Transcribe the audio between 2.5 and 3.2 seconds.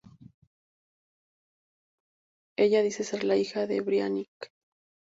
Ella dice